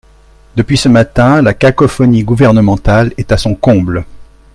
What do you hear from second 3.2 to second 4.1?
à son comble.